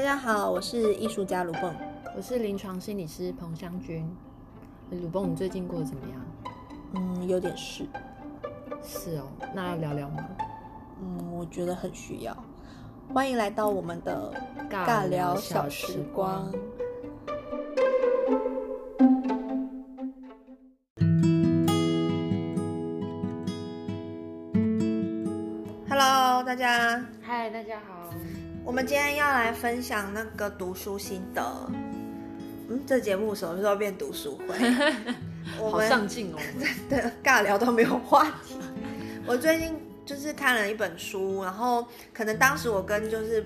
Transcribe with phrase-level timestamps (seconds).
[0.00, 1.74] 大家好，我是艺术家卢蹦。
[2.16, 4.10] 我是临床心理师彭湘君。
[4.90, 6.18] 鲁蹦，你最近过得怎么样？
[6.94, 7.84] 嗯，有点事。
[8.82, 10.26] 是哦，那要聊聊吗？
[11.02, 12.34] 嗯，我觉得很需要。
[13.12, 14.32] 欢迎来到我们的
[14.70, 16.60] 尬聊小小时时光光。
[25.90, 28.00] Hello，大家，嗨，大家好。
[28.62, 29.29] 我们今天要来
[29.60, 31.42] 分享那个读书心得。
[32.70, 34.56] 嗯，这节目什么时候变读书会？
[35.60, 36.38] 我好们上进哦！
[36.88, 38.56] 的尬聊都没有话题。
[39.26, 43.44] 我最近就是看了一本书，然后可能当时我跟就是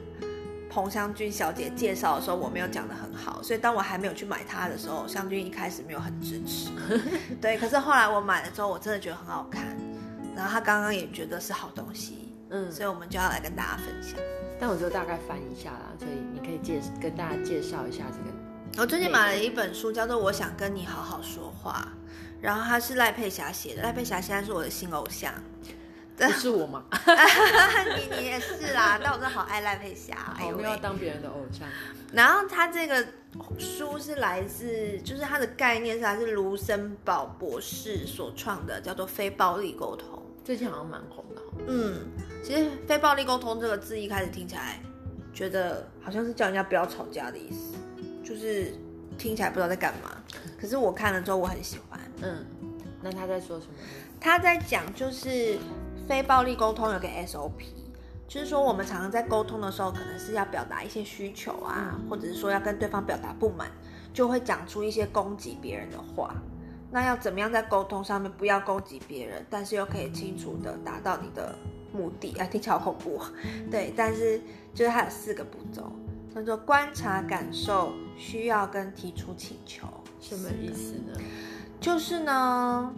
[0.70, 6.70] 彭湘君小姐介绍的时候，我没有讲的很好，所以当我还没有去买它的时候，湘君一开始没有很支持。
[7.42, 9.76] 对，可是后来我买了之后，我真的觉得很好看，
[10.36, 12.23] 然后他刚刚也觉得是好东西，
[12.54, 14.16] 嗯，所以我们就要来跟大家分享。
[14.60, 18.80] 但我就大概翻一下啦，所以你可以介跟大家介绍一下这个。
[18.80, 21.88] 我最近买了一本书，叫做《我想跟你好好说话》，
[22.40, 23.82] 然后它是赖佩霞写的。
[23.82, 25.34] 赖佩霞现在是我的新偶像，
[26.16, 26.84] 不是我吗？
[27.96, 30.76] 你 你也是啦， 但我真的好爱赖佩霞，哎我们要！
[30.76, 31.68] 当别人的偶像。
[32.12, 33.04] 然后他这个
[33.58, 40.23] 书是来自，就是它的概念是来自卢森堡博士所创的，叫做非暴力沟通。
[40.44, 41.64] 最近好像蛮红的哦。
[41.66, 42.06] 嗯，
[42.44, 44.78] 其实非暴力沟通这个字一开始听起来，
[45.32, 47.74] 觉得好像是叫人家不要吵架的意思，
[48.22, 48.74] 就是
[49.16, 50.10] 听起来不知道在干嘛。
[50.60, 51.98] 可是我看了之后，我很喜欢。
[52.20, 52.44] 嗯，
[53.02, 53.72] 那他在说什么？
[54.20, 55.58] 他在讲就是
[56.06, 57.50] 非暴力沟通有个 SOP，
[58.28, 63.70] 就是说我们常常在沟通的时候，可能是要表达一些需求啊，或者是说要跟对方表达不满，
[64.12, 66.34] 就会讲出一些攻击别人的话。
[66.94, 71.52] 那要怎么样在沟通上面不要攻击别人，但是又可以清楚的达到你的
[71.92, 72.36] 目的？
[72.38, 73.26] 啊，听起来好恐怖、哦。
[73.68, 74.40] 对，但是
[74.72, 75.90] 就是它有四个步骤，
[76.32, 79.88] 叫做观察、感受、需要跟提出请求。
[80.20, 81.20] 什么意思呢？
[81.80, 82.94] 就是呢，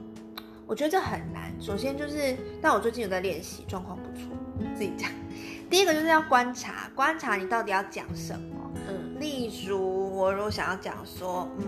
[0.67, 1.51] 我觉得这很难。
[1.59, 4.29] 首先就是，但我最近有在练习，状况不错，
[4.75, 5.11] 自己讲。
[5.71, 8.71] 第一个就是要观察，观察你到底要讲什么。
[8.89, 11.65] 嗯例如，我如果想要讲说，嗯，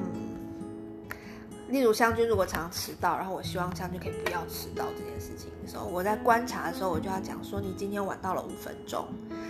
[1.68, 9.06] 例如湘君如果常迟到，然后我希望湘君可以不要迟到这件事情的时候，我在观察的时候，我就要讲说，你今天晚到了五分钟，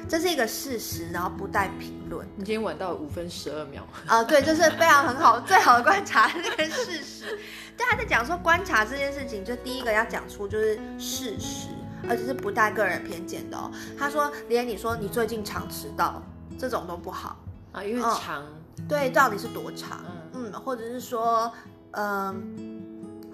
[0.08, 2.26] 这是一个事实，然后不带评论。
[2.36, 3.86] 你今天晚到了五分十二秒。
[4.06, 7.38] 啊、对，这是非常很好、最好的观察这个事实。
[7.76, 11.68] 对，他在讲说观察这件事情，就第一个要讲出就是事实，
[12.08, 13.70] 而且是不带个人偏见的哦。
[13.96, 16.20] 他说，连你说你最近常迟到
[16.58, 17.36] 这种都不好，
[17.70, 18.44] 啊，因为嗯长，
[18.88, 20.00] 对，到底是多长？
[20.34, 21.52] 嗯嗯，或者是说，
[22.00, 22.80] 嗯、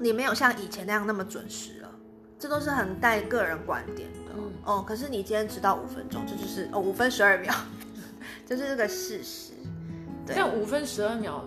[0.01, 1.91] 你没有像以前那样那么准时了，
[2.39, 4.33] 这都是很带个人观点的。
[4.37, 7.55] 嗯哦，可是你今天迟到五分钟，这就是哦五分十二秒，
[8.47, 9.53] 就是这个事实。
[10.27, 11.45] 对，但五分十二秒，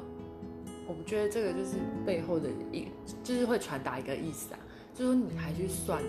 [0.85, 2.88] 我觉得这个就是背后的一，
[3.23, 4.59] 就是会传达一个意思啊，
[4.94, 6.00] 就是说你还去算，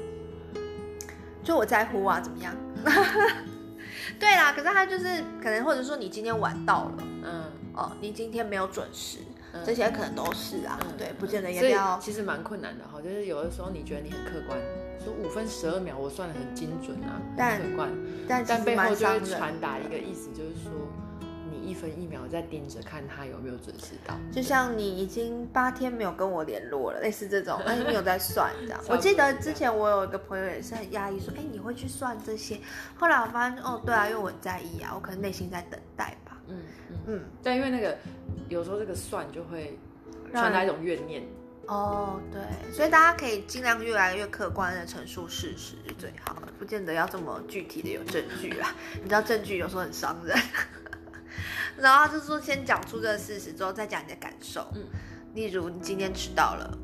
[1.43, 2.55] 就我在乎啊，怎么样？
[4.21, 9.19] 对啦，可是他就是可能，或者说你今天晚到了，嗯，哦，你今天没有准时，
[9.53, 14.59] 嗯这些可能都是啊，嗯对，不见得也要，其实蛮困难的哈，就是有的时候你觉得你很客观，
[15.03, 17.91] 说五分十二秒我算的很精准啊，但很客观，
[18.29, 20.73] 但但背后就会蛮伤人传达一个意思，就是说
[21.51, 24.15] 你一分一秒在盯着看他有没有准时到。
[24.31, 28.81] 就像你已经八天没有跟我联络了，类似这种，哎，你有在算 这样。
[28.89, 32.61] 我记得之前我有一个朋友也是很压抑，说，哎，你会去算这些？
[32.97, 36.28] 后来我发现，哦，对啊，因为我很在意啊，我可能内心在等待吧。
[36.49, 36.57] 嗯
[36.91, 37.97] 嗯，嗯，但因为那个
[38.49, 39.79] 有时候这个算就会
[40.33, 41.23] 传达一种怨念，
[41.67, 42.41] 哦，对，
[42.73, 48.75] 所以大家可以尽量越来越客观的陈述事实是最好的，不见得要这么具体的有证据啊。
[49.03, 50.37] 你知道证据有时候很伤人。
[51.77, 54.67] 然后就是说，先讲出这个事实之后，再讲你的感受。
[54.75, 54.83] 嗯
[55.35, 56.77] 例如你今天迟到了，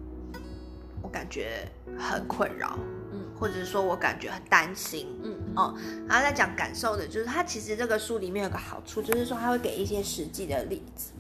[1.02, 1.66] 我感觉
[1.98, 2.78] 很困扰，
[3.10, 5.08] 嗯或者是说我感觉很担心。
[5.24, 5.74] 嗯哦，
[6.08, 11.12] 然后在讲感受的，就是他其实这个书里面有个好处，就是说他会给一些实际的例子，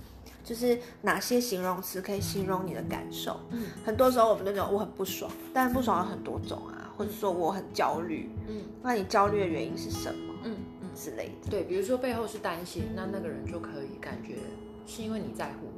[0.42, 3.40] 就是哪些形容词可以形容你的感受。
[3.50, 11.50] 嗯很多时候我们那种我很不爽，但不爽有很多种啊，或者说我很焦虑，嗯那你焦虑的原因是什么嗯嗯，之类的？
[11.50, 14.36] 对，比如说背后是担心，那那个人就可以感觉
[14.86, 15.72] 是因为你在乎，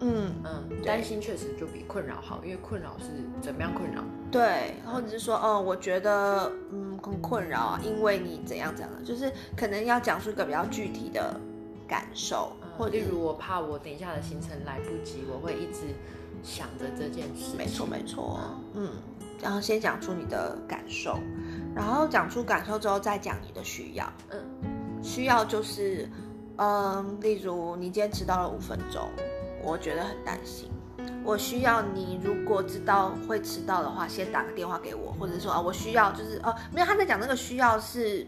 [0.00, 3.06] 嗯，嗯，担心确实就比困扰好，因为困扰是
[3.40, 4.02] 怎么样困扰？
[4.30, 11.38] 对，或者是说，哦，我觉得嗯很困扰啊，因为你怎样怎样的，就是可能要讲出一个比较具体的
[11.86, 15.80] 感受，或者或例如我怕我等一下的行程来不及，我会一直
[16.42, 17.56] 想着这件事。
[17.58, 18.40] 没错没错，
[18.74, 18.88] 嗯，
[19.42, 21.18] 然后先讲出你的感受，
[21.74, 24.10] 然后讲出感受之后再讲你的需要。
[24.30, 24.38] 嗯
[25.02, 26.06] 需要就是，
[26.56, 29.08] 嗯，例如你今天迟到了五分钟，
[29.62, 30.70] 我觉得很担心。
[31.24, 38.26] 我需要你，如果知道会迟到的话，先打个电话给我，或者说啊，我需要就是哦，没有他在讲那个需要是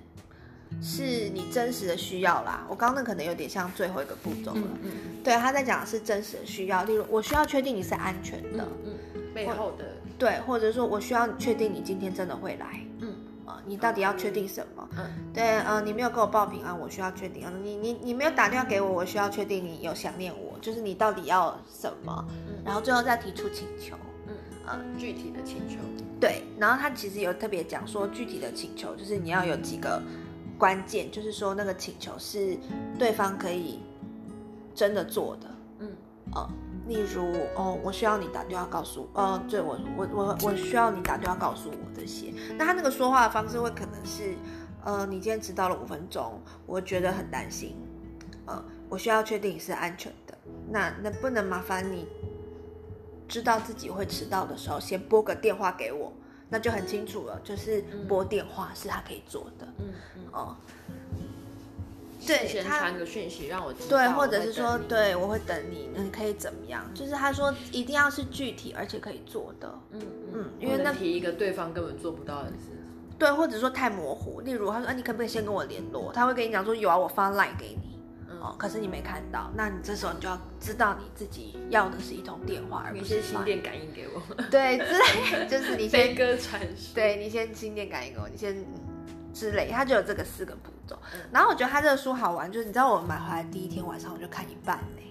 [0.83, 2.67] 是你真实的需要啦。
[2.69, 4.61] 我刚刚那可能有点像最后一个步骤了。
[4.61, 4.91] 嗯嗯
[5.25, 9.85] 对，他在讲的是真实的需要，例如我需要确定你是安全的，嗯嗯，背后的
[10.19, 12.81] 对，或者说我需要确定你今天真的会来。
[13.01, 13.15] 嗯
[13.45, 14.89] 啊、你到底要确定什么？
[14.97, 17.45] 嗯对，呃，你没有给我报平安，我需要确定。
[17.45, 23.95] 呃你你你没有打电话给我，我需要确定你有想念我，就是你到底要什么，嗯然后最后再提出请求。
[24.27, 24.35] 嗯
[24.69, 25.77] 嗯，具体的请求。
[26.21, 30.01] 对，然后他其实有特别讲说，具体的请求就是你要有几个
[30.57, 32.57] 关键，就是说那个请求是
[32.97, 33.81] 对方可以
[34.73, 35.49] 真的做的。
[35.81, 35.91] 嗯
[36.33, 36.49] 呃，
[36.87, 37.25] 例如
[37.57, 42.33] 哦，我需要你打电话告诉，呃，对我我我我需要你打电话告诉我这些。
[42.57, 44.37] 那他那个说话的方式会可能是，
[44.85, 47.77] 呃，你今天迟到了五分钟，我觉得很担心，
[48.47, 50.37] 呃，我需要确定你是安全的。
[50.71, 52.07] 那能不能麻烦你
[53.27, 56.13] 知道自己会迟到的时候，先拨个电话给我，
[56.51, 60.57] 那就很清楚了，就是拨电话是他可以做的，嗯嗯，哦、
[62.27, 63.97] 对他先传个讯息让我知道。
[63.97, 66.85] 对，或者是说，对我会等你，你可以怎么样？
[66.95, 70.03] 就是他说一定要是具体而且可以做的，嗯
[70.35, 72.69] 嗯因为那提一个对方根本做不到的事。
[73.19, 74.43] 对，或者说太模糊。
[74.43, 76.13] 例如他说，啊，你可不可以先跟我联络？
[76.13, 77.92] 他会跟你讲说，有啊，我发 line 给你，嗯
[78.43, 86.93] 哦，可是你没看到，那你这时候你就要知道你自己要的是一通电话，而不是你先心电感应给我， 对之类，就是你先飞鸽传书。
[86.95, 88.67] 对你先心电感应给我，你先嗯
[89.33, 90.99] 之类，他就有这个四个步骤。
[91.15, 95.05] 嗯然后我觉得他这个书好玩，就是你知道我买回来第一天晚上我就看一半嘞。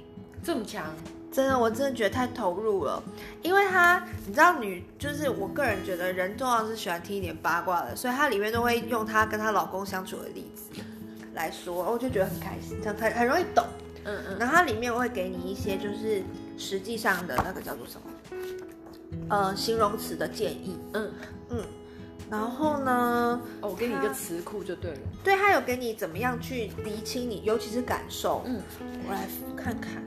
[0.44, 0.84] 这么强，
[1.32, 3.02] 真的，我真的觉得太投入了，
[3.44, 10.64] 因为他，你知道女，就是我个人觉得人重要是喜欢听一点八卦的，所以它里面都会用她跟她老公相处的例子
[11.34, 13.66] 来说，我就觉得很开心，这样很很容易懂。
[14.04, 16.24] 嗯嗯然后它里面会给你一些就是
[16.58, 21.12] 实际上的那个叫做什么，呃，形容词的建议，嗯，
[21.50, 21.64] 嗯，
[22.30, 25.00] 然后呢，哦，我给你一个词库就对了。
[25.24, 28.60] 对它有给你怎么样去厘清你，尤其是感受，嗯
[29.08, 30.02] 我来看看。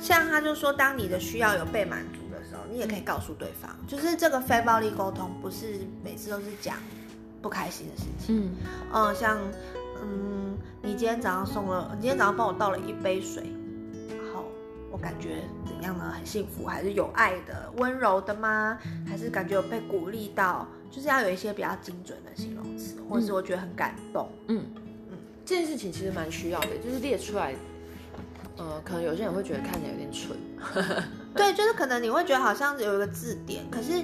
[0.00, 6.76] 像他就说，当你的需要有被满足的时候，你也可以告诉对方，就是这个非暴力沟通，不是每次都是讲
[7.42, 8.36] 不开心的事情。
[8.36, 8.50] 嗯
[8.92, 9.38] 嗯，像
[10.02, 13.44] 嗯，你今天早上送了，你今天早上帮我倒了一杯水，
[14.08, 14.44] 然后
[14.90, 16.12] 我感觉怎样呢？
[16.16, 18.78] 很幸福，还是有爱的、温柔的吗？
[19.06, 20.66] 还是感觉有被鼓励到？
[20.90, 24.28] 就是要有一些比较精准的形容词，或者是我觉得很感动。
[24.48, 24.64] 嗯
[25.10, 27.54] 嗯，这件事情其实蛮需要的，就是列出来。
[28.56, 30.34] 呃，可能有些人会觉得看起来有点蠢。
[31.34, 34.02] 对，就是可能你会觉得好像有一个字典，可是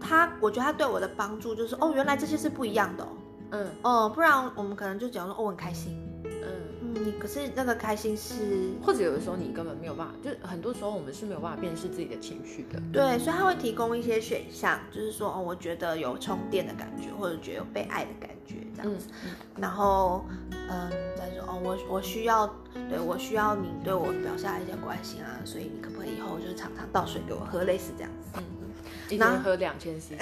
[0.00, 3.08] 他，我觉得他对我的帮助就是，哦，原来这些是不一样的哦。
[3.52, 6.00] 嗯哦，不然我们可能就讲说，哦，我很开心。
[6.24, 6.48] 嗯，
[6.82, 12.80] 嗯，你可是那个开心是，或者有的时候你根本没有办法，就是很多时候我们是没有办法辨识自己的情绪的。
[12.92, 19.08] 对，所以他会提供一些选项，就是说，哦，我觉得有充电的感觉，或者觉得有被爱的感觉这样嗯子。
[19.56, 22.46] 然后，嗯，再说，哦，我我需要，
[22.88, 28.38] 对我需要你对我表下一些关心啊，所以你可不可以以后就是常常倒水给我喝，类似这样子。
[28.38, 28.69] 嗯，
[29.14, 30.14] 一天喝两千 CC。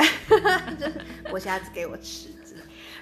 [1.33, 2.29] 我下次给我吃。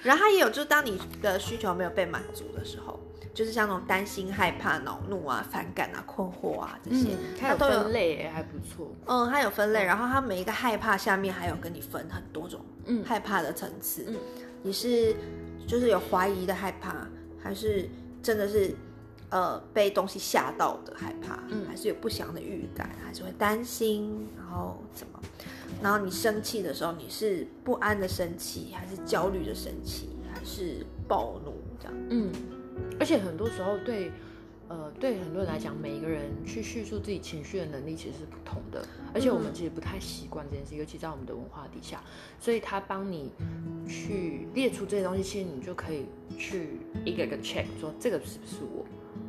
[0.03, 2.99] 然后他也有，就是当你的需求没有被满足的时候，
[3.33, 8.93] 就是像那种担心、害怕、恼怒啊、反感啊、困惑啊这些，它有分类耶，还不错。
[9.05, 14.05] 嗯，它有分类，然后它每一个害怕下面还有跟你分很多种嗯害怕的层次。
[14.07, 14.15] 嗯
[14.63, 15.15] 你是
[15.67, 17.07] 就是有怀疑的害怕，
[17.41, 17.89] 还是
[18.23, 18.73] 真的是
[19.29, 25.19] 呃被东西吓到的害怕，嗯还是有不祥的预感，还是会担心，然后怎么？
[25.81, 31.93] 然后你生气的时候，你是不安的生气，还是焦虑的生气，还是暴怒这样？
[32.09, 32.31] 嗯，
[32.99, 34.11] 而且很多时候对，
[34.67, 42.01] 呃，对很多人来讲，每一个人去叙述自己情绪的能力其实是不同的，而且我们其实不太习惯这件事，尤其在我们的文化底下，
[42.39, 43.31] 所以他帮你
[43.87, 46.05] 去列出这些东西，其实你就可以
[46.37, 48.85] 去一个一个 check，说这个是不是我。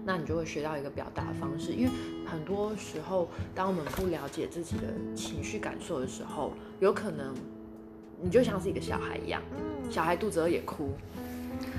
[0.08, 1.90] 那你就会学到一个表达方式，因为
[2.24, 4.84] 很多时候，当我们不了解自己的
[5.14, 7.34] 情绪感受的时候，有可能
[8.18, 10.94] 你就像是一个小孩一样，嗯，小孩肚子饿也哭，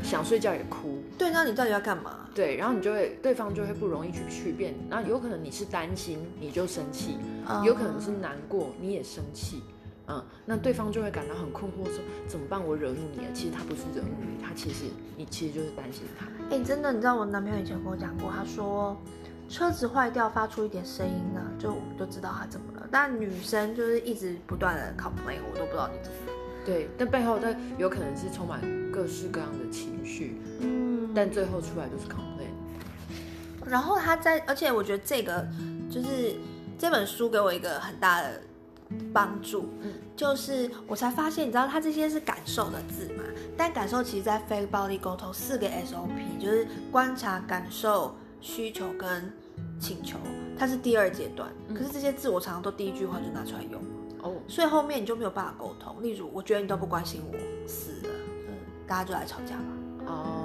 [0.03, 2.29] 想睡觉也哭，对，那你到底要干嘛？
[2.35, 7.17] 对，然后你就会对方就会不容易去区辨，那有可能你是担心你就生气，
[7.49, 9.63] 嗯有可能是难过你也生气，
[10.09, 12.59] 嗯，那对方就会感到很困惑，说怎么办？
[12.65, 14.85] 我惹怒你了，其实他不是惹怒你，他其实
[15.15, 16.25] 你其实就是担心他。
[16.49, 18.99] 哎、真的，你知道我男朋友以前跟我讲过，他说
[19.47, 22.87] 车子坏掉发出一点声音呢、就我们就知道他怎么了。
[22.91, 26.33] 但女生就是一直不断的 complain，我都不知道你怎么了。
[26.65, 28.59] 对，但背后它有可能是充满
[28.91, 32.49] 各式各样的情绪，嗯，但最后出来就是 complain。
[33.65, 35.47] 然后他在，而且我觉得这个
[35.89, 36.35] 就是
[36.77, 38.41] 这本书给我一个很大的
[39.13, 43.23] 帮助，嗯就是我才发现，你知道它这些是感受的字嘛？
[43.55, 49.31] 但感受其实在非暴力沟通四个 SOP，就是观察、感受、需求跟
[49.79, 50.17] 请求，
[50.57, 51.49] 它是第二阶段。
[51.73, 53.81] 可是这些字我常常都第一句话就拿出来用，
[54.21, 56.01] 哦，所以后面你就没有办法沟通。
[56.03, 58.09] 例如，我觉得你都不关心我，死了，
[58.47, 58.53] 嗯，
[58.85, 59.63] 大家就来吵架吧。
[60.07, 60.38] 哦，哦，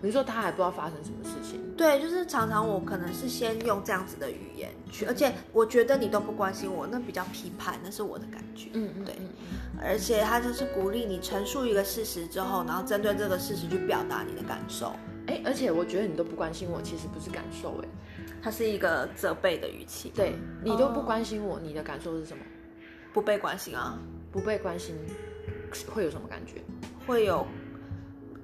[0.00, 8.68] 你说他还不知道发生什么事情，对，就是常常我可能是先用这样子的语言去，而且我觉得你都不关心我，那比较批判，那是我的感觉。
[8.74, 9.28] 嗯嗯，对嗯
[9.80, 14.92] 而且他就是鼓励你陈述一个事实之后，然后针对这个事实去表达你的感受。
[15.26, 17.88] 哎，而且我觉得你都不关心我，其实不是感受，哎，
[18.42, 22.42] 它是一个责备的语气，对你都不关心我，你的感受是什么？
[23.12, 23.98] 不被关心啊，
[24.32, 24.96] 不被关心
[25.92, 26.62] 会有什么感觉？
[27.06, 27.46] 会有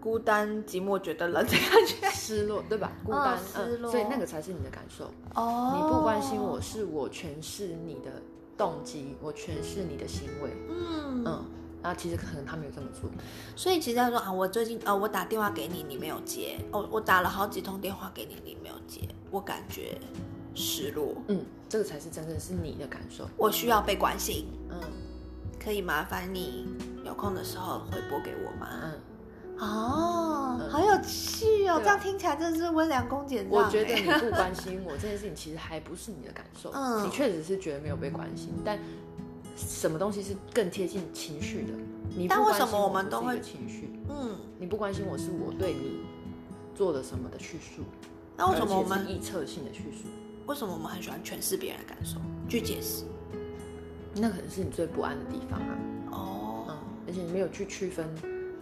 [0.05, 2.11] 孤单、寂寞、觉得冷的感觉。
[2.11, 2.93] 失落，对吧？
[3.03, 5.11] 孤单，失落所以那个才是你的感受。
[5.35, 8.11] 哦你不关心我，，是我诠释你的
[8.55, 10.51] 动机，我诠释你的行为。
[10.69, 11.45] 嗯嗯，
[11.83, 13.09] 那其实可能他没有这么做。
[13.57, 19.99] 所以其实他说啊，我最近呃，我打电话给你，你没有接，哦，我打了好几通电话给你，你没有接，我感觉
[20.55, 23.27] 失落，嗯，这个才是真正是你的感受。
[23.39, 24.79] 我需要被关心，嗯
[25.59, 26.67] 可以麻烦你
[27.07, 28.69] 有空的时候回拨给我吗？
[28.83, 28.93] 嗯，
[29.59, 36.71] 哦，嗯好有趣哦，这样听起来真的是温良恭俭让我觉得哎你不 关心我这件事情，其实还不是你的感受。
[36.73, 38.79] 嗯你确实是觉得没有被关心，但
[39.57, 41.73] 什么东西是更贴近情绪的？
[42.17, 43.91] 你不但为什么关心我们都会情绪？
[44.09, 46.01] 嗯，你不关心我是我对你
[46.75, 47.83] 做了什么的叙述，
[48.37, 50.09] 那为什么我们而且是臆测性的叙述？
[50.47, 52.19] 为什么我们很喜欢诠释别人的感受，
[52.49, 53.05] 去解释？
[54.17, 55.79] 那可能是你最不安的地方啊。
[56.13, 56.77] 哦，嗯，
[57.09, 58.07] 而且你没有去区分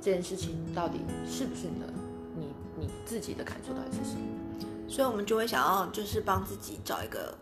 [0.02, 1.86] 这件事情到底是不是你的，
[2.34, 4.22] 你你自己的感受到底是什么？
[4.88, 7.32] 所以我们就会想要就是帮自己找一个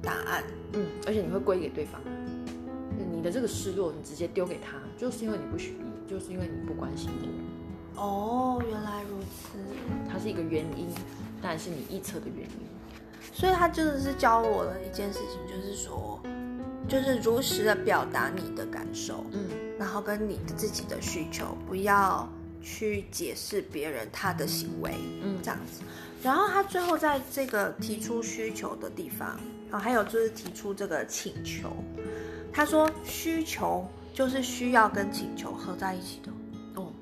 [0.00, 0.44] 答案。
[0.74, 2.00] 嗯，而且你会归给对方，
[3.12, 7.10] 你的这个失落，你直接丢给他，就是因为你不许你，就是因为你不关心
[7.96, 9.58] 我，哦，原来如此。
[10.08, 10.86] 它是一个原因，
[11.42, 12.68] 但是你臆测的原因。
[13.32, 16.20] 所以他真的是教我了一件事情，就是说，
[16.88, 19.40] 就是如实的表达你的感受，嗯
[19.78, 22.28] 然后跟你的自己的需求，不要
[22.60, 24.92] 去解释别人他的行为，
[25.22, 25.82] 嗯这样子。
[26.22, 29.38] 然后他最后在这个提出需求的地方，
[29.70, 31.70] 啊，还有就是提出这个请求，
[32.52, 36.32] 他说需求就是需要跟请求合在一起的，
[36.74, 36.92] 哦，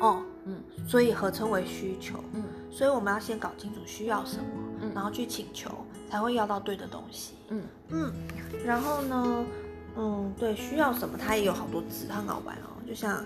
[0.00, 2.22] 哦，嗯所以合称为需求。
[2.32, 4.44] 嗯所以我们要先搞清楚需要什么，
[4.80, 5.70] 嗯然后去请求，
[6.10, 7.34] 才会要到对的东西。
[7.48, 8.12] 嗯嗯，
[8.64, 9.44] 然后呢，
[9.96, 12.70] 嗯，对，需要什么，它也有好多字，它很好玩哦。
[12.86, 13.24] 就像，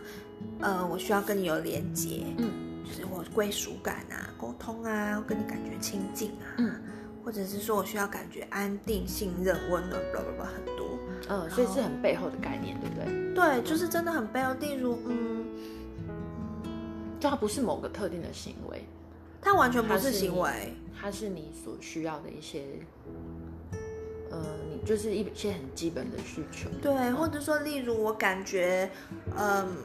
[0.60, 6.74] 呃，我需要跟你有连接，嗯就是我归属感啊，沟通啊，跟你感觉亲近啊，嗯
[7.24, 10.98] 或者是说我需要感觉安定、信任、温暖，blah blah blah 很多。
[11.30, 13.34] 嗯，所以是很背后的概念，对不对？
[13.34, 14.52] 对，就是真的很背后。
[14.60, 15.46] 例如，嗯，
[17.18, 18.84] 就它不是某个特定的行为，
[19.40, 22.64] 它完全不是行为，它是你所需要的一些，
[24.34, 26.68] 呃，你就是一些很基本的需求。
[26.82, 28.90] 对，或者说，例如我感觉，
[29.36, 29.76] 嗯，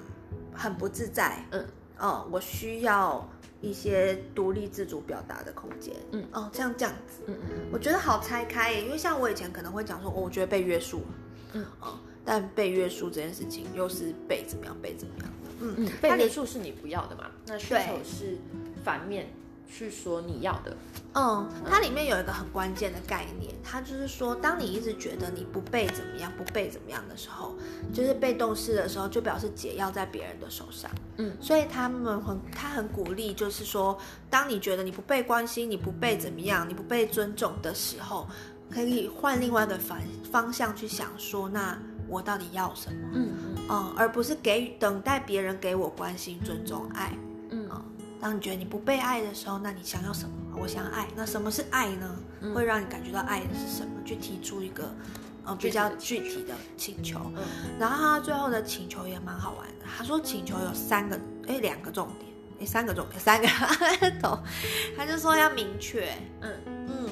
[0.53, 1.63] 很不自在，嗯
[1.99, 3.29] 哦，我需要
[3.61, 11.01] 一些独立自主表达的空间，嗯哦，这样这样子，嗯嗯我觉得好拆开耶，因为像我以前可能会讲说，哦，我觉得被约束，
[11.53, 17.29] 嗯哦，但被约束这件事情又是被怎么样被怎么样的，嗯嗯，被约束是你不要的嘛？
[17.45, 18.37] 那需求是
[18.83, 19.27] 反面
[19.69, 20.75] 去说你要的。
[21.13, 27.55] 嗯，它里面有一个很关键的概念，它就是说，当你一直觉得你不被怎么样、不被怎么样的时候，
[27.91, 30.89] 就是被动式的时候，就表示解药在别人的手上。
[31.17, 33.97] 嗯所以他们很，他很鼓励，就是说，
[34.29, 38.27] 当你觉得你不被关心、你不被怎么样、你不被尊重的时候，
[38.69, 39.97] 可以换另外一个方
[40.31, 43.09] 方向去想，说，那我到底要什么？
[43.13, 47.11] 嗯嗯嗯，而不是给予等待别人给我关心、尊重、爱。
[48.19, 50.57] 嗯当你觉得你不被爱的时候，那你想要什么？
[50.61, 51.07] 我想要爱。
[51.15, 52.15] 那什么是爱呢？
[52.41, 53.91] 嗯会让你感觉到爱的是什么？
[54.05, 54.93] 去提出一个
[55.45, 57.19] 呃比较具体的请求。
[57.35, 57.43] 嗯
[57.79, 59.85] 然后他最后的请求也蛮好玩的。
[59.97, 63.47] 他说请求有三个，哎，两个重点，哎，三个重点，三个
[64.21, 64.37] 懂。
[64.97, 67.09] 他就说要明确，嗯嗯，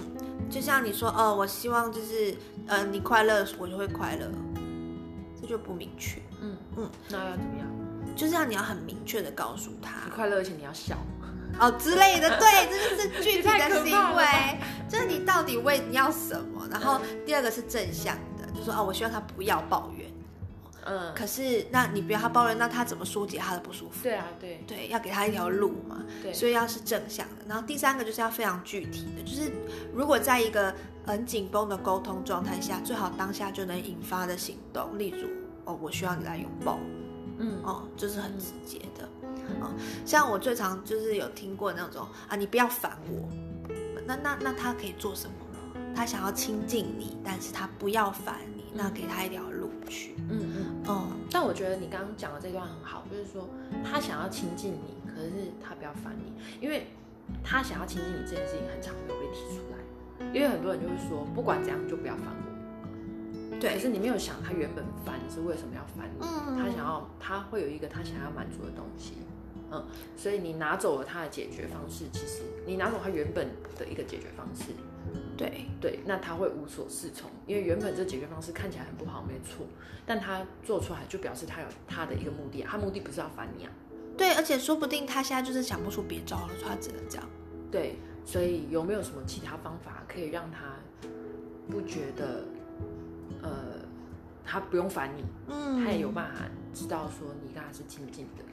[0.49, 2.35] 就像你说，哦，我希望就是
[2.67, 4.29] 呃你快乐，我就会快乐，
[5.39, 6.19] 这就不明确。
[6.41, 7.67] 嗯嗯嗯，那要怎么样？
[8.17, 10.97] 就是要你要很明确的告诉他你，快乐，而且你要笑。
[11.59, 14.25] 哦之类的，对， 这就是具体的行为，
[14.87, 16.67] 就是你到底为你要什么。
[16.69, 20.07] 然后第二个是正向的，就说哦，我希望他不要抱怨，
[20.85, 24.03] 嗯，可是那你不要他抱怨，那他怎么疏解他的不舒服？
[24.03, 26.03] 对啊，对对，要给他一条路嘛。
[26.21, 27.45] 对，所以要是正向的。
[27.47, 29.51] 然后第三个就是要非常具体的，就是
[29.91, 30.71] 如果在一个
[31.07, 35.27] 很紧绷的沟通状态下，最好当下就能引发的行动，例如
[35.65, 36.77] 哦，我需要你来拥抱，
[37.37, 39.07] 嗯哦，就是很直接的。
[39.61, 39.71] 哦，
[40.05, 43.29] 像我最常就是有听过那种啊，你不要烦我，
[44.05, 45.79] 那那那他可以做什么呢？
[45.95, 50.15] 他想要亲近你，但是他不要烦你，那给他一条路去。
[50.29, 50.65] 嗯嗯。
[50.89, 53.47] 嗯，但我觉得你刚刚讲的这段很好，就是说
[53.83, 56.87] 他想要亲近你，可是他不要烦你，因为
[57.43, 62.46] 他想要亲近你这件事情很常没有被提出来，因为很多人就会说不管怎样就不要烦我，
[63.59, 66.57] 可，是你没有想他原本烦是为什么要烦你，嗯。
[66.57, 69.13] 他想要他会有一个他想要满足的东西，
[69.71, 69.85] 嗯，
[70.15, 73.47] 所以你拿走了他的解决方式，其实你拿走他原本
[73.77, 74.71] 的一个解决方式，
[75.37, 79.65] 对，对，那他会无所适从，因为原本这解决方式看起来很不好，没错，
[80.05, 83.71] 但他做出来就表示他有他的一个目的啊，他目的不是要烦你啊，
[84.17, 87.27] 对，而且说不定他现在就是想不出别招了，所以他只能这样。
[87.69, 90.75] 对，所以有没有什么其他方法可以让他
[91.69, 92.43] 不觉得，呃，
[94.49, 98.43] 他不用烦你，嗯他也有办法知道说你跟他是亲近的，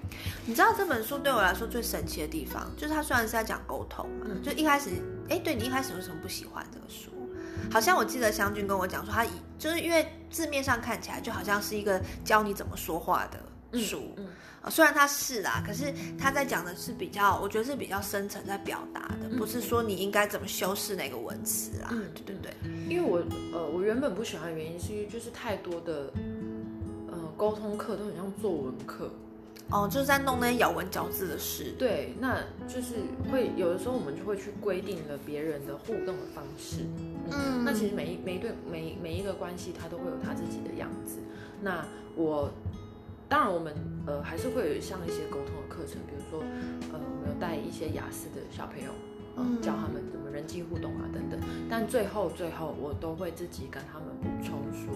[0.45, 4.91] 你知道这本书对我来说最神奇的地方，就是它虽然是在讲沟通嘛，嗯就一开始，
[5.29, 7.11] 哎，对你一开始为什么不喜欢这个书？
[7.71, 13.39] 好像我记得湘君跟我讲说，他以就是因为字面上看起来就好像是一个教你怎么说话的
[13.78, 14.26] 书，嗯
[14.62, 22.50] 啊虽然他是啦，可是他在讲的是比较，我觉得是比较深层在表达的，嗯不是说你应该怎么修饰那个文词啦，嗯对对？
[22.62, 23.19] 对，因为我
[23.52, 26.11] 呃，我原本不喜欢的原因是因为就是太多的
[27.09, 29.11] 呃沟通课都很像作文课，
[29.71, 32.95] 哦，就是在弄那些咬文嚼字的事，对，那就是
[33.31, 36.78] 会有的时候我们就会去规定了别人的互动的方式，
[37.31, 41.19] 嗯那其实每一每一对每每一个关系，它都会有它自己的样子。
[41.61, 41.85] 那
[42.16, 42.50] 我
[43.35, 43.75] 当然我们
[44.07, 46.38] 呃还是会有上一些沟通的课程，比如说
[46.93, 48.92] 呃我们有带一些雅思的小朋友，
[49.35, 51.40] 嗯，嗯教他们怎么人际互动啊等等。
[51.68, 54.94] 但最后最后我都会自己跟他们补充说，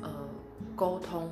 [0.00, 0.08] 呃，
[0.74, 1.30] 沟通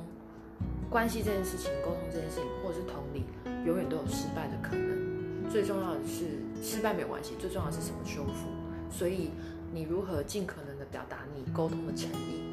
[0.91, 3.25] 关系这件事情，沟通这件事情，或者是同理，
[3.65, 5.49] 永远都有失败的可能。
[5.49, 8.47] 最重要的是失败没有关系，最重要的是什么修复。
[8.91, 9.31] 所以
[9.73, 12.50] 你如何尽可能的表达你沟通的诚意，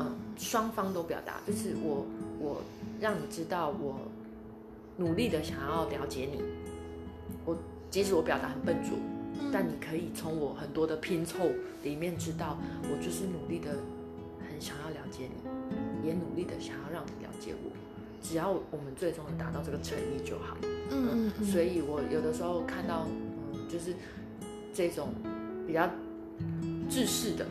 [0.00, 2.06] 嗯嗯，双方都表达，就是我
[2.38, 2.62] 我
[3.00, 4.00] 让你知道我
[4.96, 6.42] 努力的想要了解你，
[7.44, 7.56] 我
[7.90, 8.98] 即使我表达很笨拙，
[9.52, 11.38] 但你可以从我很多的拼凑
[11.82, 13.70] 里面知道，我就是努力的
[14.48, 15.28] 很想要了解
[16.02, 17.70] 你，也努力的想要让你了解我。
[18.22, 20.56] 只要我们最终达到这个诚意就好。
[20.90, 23.06] 嗯所以我有的时候看到，
[23.54, 23.94] 嗯，就是
[24.74, 25.08] 这种
[25.66, 25.88] 比较
[26.90, 27.46] 制式的、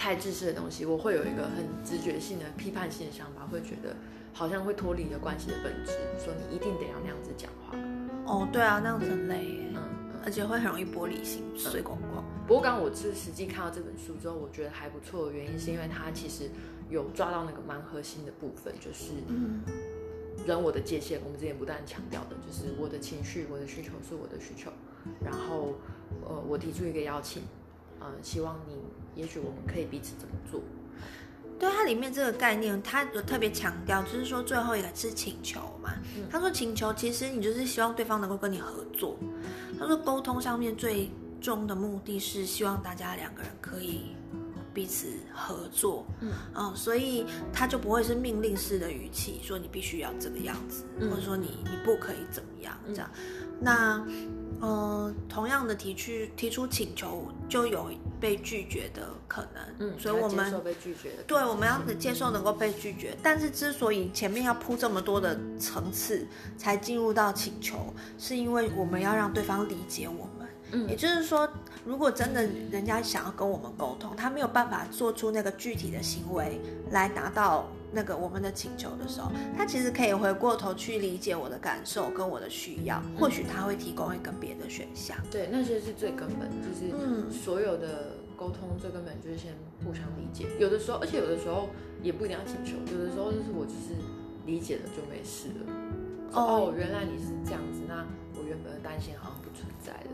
[0.00, 3.94] 太自私的东西，我会有一个很直觉性的批判性的想法，会觉得
[4.32, 7.76] 好像会脱离了关系的本质，说你一定得要那样子讲话。
[8.24, 10.20] 哦，对啊，那样子很累耶，嗯嗯。
[10.24, 12.24] 而且会很容易玻璃心碎光光。
[12.46, 16.48] 不过刚刚我是实际看到这本书之后，我觉得还不错的原因，是因为它其实
[16.88, 19.60] 有抓到那个蛮核心的部分，就是嗯
[20.46, 21.20] 人我的界限。
[21.22, 24.70] 我们之前不断强调的，就是我的情绪、我的需求是我的需求。
[25.22, 25.74] 然后，
[26.24, 27.42] 呃，我提出一个邀请，
[28.00, 28.76] 嗯、希望你，
[29.20, 30.60] 也许我们可以彼此怎么做。
[31.58, 35.90] 对它里面这个概念，它有特别强调，就是说最后一个是请求嘛。
[36.30, 39.18] 他说请求其实你就是希望对方能够跟你合作。
[39.78, 44.16] 他说沟通上面最终的目的是希望大家两个人可以
[44.72, 46.06] 彼此合作。
[46.54, 53.10] 嗯所以他就不会是命令式的语气，说你必须要这个样子，嗯或者说你你不可以怎么样这样。
[53.60, 54.04] 那
[54.60, 59.62] 呃，同样的提出提出请求，就有被拒绝的可能。
[59.78, 61.22] 嗯，所以我们接受被拒绝的。
[61.26, 66.26] 对，我们要接受能够被拒绝，但是之所以前面要铺这么多的层次
[66.58, 70.46] 才进入到请求，是因为我们要让对方理解我们。
[70.72, 71.48] 嗯也就是说，
[71.84, 85.16] 如果真的人家想要跟我们沟通，他没有办法做出那个具体的行为来达到那个我们的请求的时候，他其实可以回过头去理解我的感受跟我的需要，或许他会提供一个别的选项。
[85.30, 89.52] 对，那些是最根本，就是嗯所有的沟通最根本就是先
[89.84, 90.46] 互相理解。
[90.58, 91.68] 有的时候，而且有的时候
[92.02, 93.94] 也不一定要请求，有的时候就是我就是
[94.46, 95.72] 理解了就没事了。
[96.32, 98.06] 哦哦，原来你是这样子，那
[98.38, 100.10] 我原本的担心好像不存在了。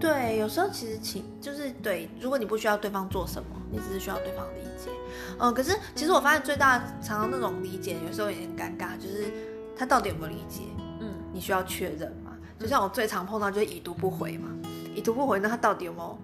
[0.00, 4.90] 对，有时候其实请就是对，如果你不需要对方做什么，你只是需要对方理解。
[5.38, 9.32] 嗯，可是其实我发现最大常常那种理解，有时候有点尴尬，就是
[9.76, 10.62] 他到底有没有理解？
[11.00, 12.36] 嗯你需要确认嘛？
[12.58, 14.48] 就像我最常碰到就是已读不回嘛，
[14.94, 16.18] 已读不回，那他到底有没有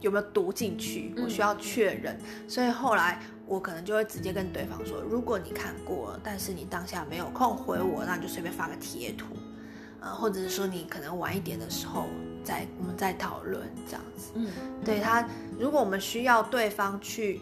[0.00, 1.14] 有没有读进去？
[1.22, 2.18] 我需要确认。
[2.48, 9.26] 所以后来我可能就会直接跟对方说，如果你看过，但是你当下没有空回我，那你就随便发个贴图，
[10.00, 12.06] 呃，或者是说你可能晚一点的时候
[12.42, 14.32] 再我们再讨论这样子。
[14.34, 14.48] 嗯，
[14.84, 15.26] 对他，
[15.58, 17.40] 如果我们需要对方去，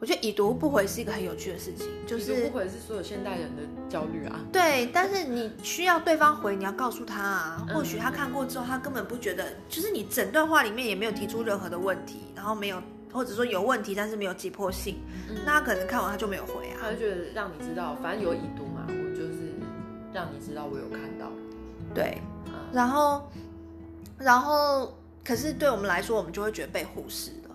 [0.00, 4.38] 我觉得已读不回是一个很有趣的事情，就已是读不回是所有现代人的焦虑啊。
[4.52, 7.66] 对，但是你需要对方回，你要告诉他啊。
[7.68, 12.80] 嗯或许他看过之后，他根本不觉得，就是你整段话里面也没有提出任何的问题，然后没有，
[13.12, 16.78] 或者说有问题，但是没有急迫性，嗯那他可能看完他就没有回啊。
[16.80, 19.52] 他就觉得让你知道，反正有已读嘛，我就是
[20.12, 21.30] 让你知道我有看到。
[21.92, 23.28] 对，嗯然后，
[24.16, 27.47] 然后，可是对我们来说，我们就会觉得被忽视了。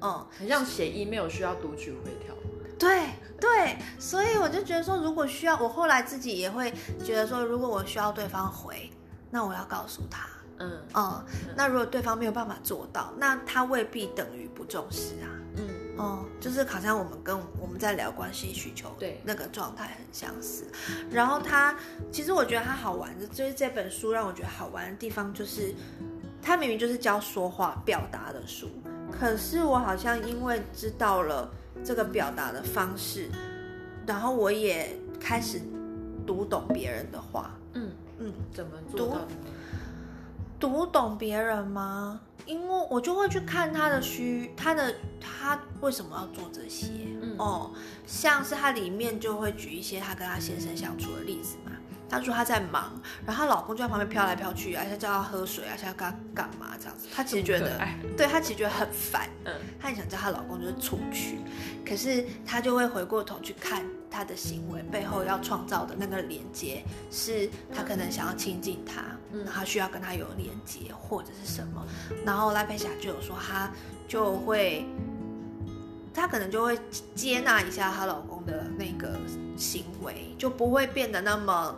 [0.00, 2.34] 嗯嗯，嗯，很像写 email 需要读取回条。
[2.78, 3.06] 对
[3.40, 6.72] 对，所以我就觉得说，如果需要，我后来自己也会
[7.04, 8.90] 觉得说，如果我需要对方回，
[9.30, 10.28] 那我要告诉他。
[10.60, 11.24] 嗯嗯，
[11.56, 15.30] 那如果对方没有办法做到，那他未必等于不重视啊。
[15.56, 20.64] 嗯哦、就是好像我们跟我们在聊关系需求，对那个状态很相似。
[21.10, 21.76] 然后他，
[22.12, 25.74] 其实我觉得他好玩的，就是这本书让我觉得好玩的地方，就是
[26.40, 28.68] 他明明就是教说话表达的书，
[29.10, 31.50] 可是我好像因为知道了
[31.84, 33.28] 这个表达的方式，
[34.06, 35.60] 然后我也开始
[36.26, 37.50] 读懂别人的话。
[37.74, 39.28] 嗯，嗯，怎么做到的？
[40.58, 42.20] 读懂别人吗？
[42.46, 46.86] 因为我就会去看他的需，他的他为什么要做这些？
[47.20, 47.70] 嗯哦，
[48.06, 51.72] 像是他里面就会举一些他跟他先生相处的例子嘛。
[52.08, 52.92] 他说她在忙，
[53.26, 57.06] 然后她老公就在旁边飘来飘去啊，像叫他喝水啊，像叫他干嘛这样子。
[57.14, 57.78] 她其实觉得
[58.16, 61.38] 对她其实觉得很烦，嗯她很想叫她老公就是出去，
[61.86, 71.86] 可是她就会回过头去看她的行为背后要创造的那个连接，是她可能想要亲近他，嗯然后她需要跟他有连接或者是什么，
[72.24, 73.70] 然后赖佩霞就有说她
[74.06, 74.86] 就会，
[76.18, 76.78] 她可能就会
[77.14, 79.18] 接纳一下她老公的那个
[79.56, 81.76] 行为，就不会变得那么。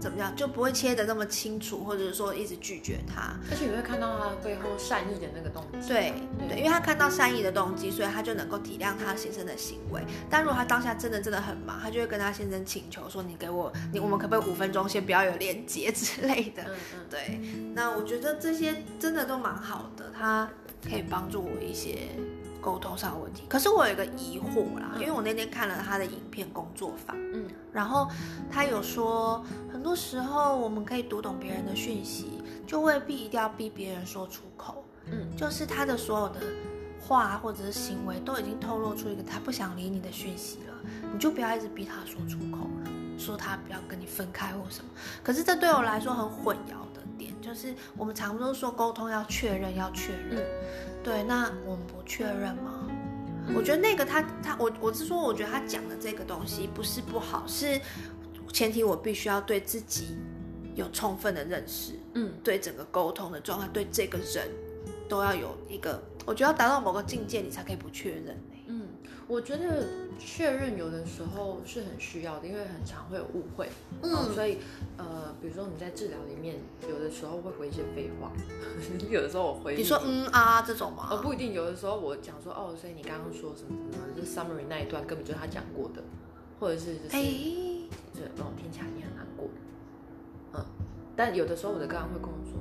[0.00, 5.88] 怎么样就不会切得那么清楚，或者是说一直拒绝他，而且你会看到他背后善意的那个动机。
[5.88, 6.14] 对
[6.48, 10.02] 对，因为他看到善意的动机，所以他就能够体谅他先生的行为。
[10.30, 17.38] 但如果他当下真的真的很忙，他就会跟他先生请求说：“你给我，你我们可不可以五分钟先不要有连接之类的？”嗯嗯，对，
[17.74, 20.48] 那我觉得这些真的都蛮好的，他
[20.82, 22.08] 可以帮助我一些
[22.60, 23.44] 沟通上的问题。
[23.48, 28.08] 可是我有一个疑惑啦，因为我那天看了他的影片工作坊，嗯然后
[28.50, 34.84] 他有说，很多时候我们可以读懂别人的讯息，就未必一定要逼别人说出口。
[35.06, 36.40] 嗯就是他的所有的
[37.00, 40.74] 话或者是行为都已经透露出一个他不想理你的讯息了，
[41.12, 44.90] 你就不要一直逼他说出口了，说他不要跟你分开或什么。
[45.22, 46.89] 可是这对我来说很混淆
[47.50, 50.40] 就是我们常都说沟通要确认，要确认，
[51.02, 52.88] 对，那我们不确认吗？
[53.52, 57.80] 我觉得那个他他我我是说，我觉得他讲的这个东西不是不好，是
[58.52, 60.16] 前提我必须要对自己
[60.76, 62.32] 有充分的认识，嗯。
[62.44, 64.48] 对整个沟通的状态，对这个人
[65.08, 68.86] 都要有一个，我觉得要达到某个境界，你才可以不确认、欸、嗯，
[69.26, 69.88] 我觉得
[70.20, 73.68] 确认有的时候是很需要的，因为很常会有误会。
[74.02, 74.58] 嗯所以
[74.96, 76.56] 呃，比如说你在治疗里面，
[76.88, 78.30] 有的时候会回一些废话，
[79.10, 81.08] 有的时候我回你说嗯啊这种吗？
[81.10, 86.02] 呃，不一定，有的时候我讲说哦，所以你刚刚说什么什么，就 summary 那一段根本就是他讲过的，
[86.60, 87.22] 或者是就是、哎、
[88.12, 89.48] 就让我听起来你很难过，
[90.54, 90.64] 嗯，
[91.16, 92.60] 但有的时候我的个案会跟我说，